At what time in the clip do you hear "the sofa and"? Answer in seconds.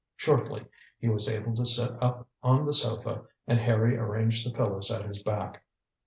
2.65-3.59